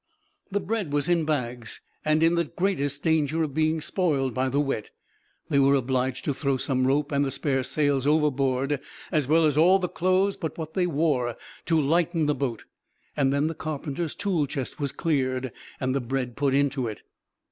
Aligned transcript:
The 0.49 0.59
bread 0.59 0.91
was 0.91 1.07
in 1.07 1.25
bags, 1.25 1.79
and 2.03 2.23
in 2.23 2.33
the 2.33 2.45
greatest 2.45 3.03
danger 3.03 3.43
of 3.43 3.53
being 3.53 3.81
spoiled 3.81 4.33
by 4.33 4.49
the 4.49 4.59
wet. 4.59 4.89
They 5.49 5.59
were 5.59 5.75
obliged 5.75 6.25
to 6.25 6.33
throw 6.33 6.57
some 6.57 6.87
rope 6.87 7.11
and 7.11 7.23
the 7.23 7.29
spare 7.29 7.61
sails 7.61 8.07
overboard, 8.07 8.79
as 9.11 9.27
well 9.27 9.45
as 9.45 9.57
all 9.59 9.77
the 9.77 9.87
clothes 9.87 10.37
but 10.37 10.57
what 10.57 10.73
they 10.73 10.87
wore, 10.87 11.37
to 11.67 11.79
lighten 11.79 12.25
the 12.25 12.33
boat; 12.33 12.63
then 13.15 13.45
the 13.45 13.53
carpenter's 13.53 14.15
tool 14.15 14.47
chest 14.47 14.79
was 14.79 14.91
cleared 14.91 15.51
and 15.79 15.93
the 15.93 16.01
bread 16.01 16.35
put 16.35 16.55
into 16.55 16.87
it. 16.87 17.03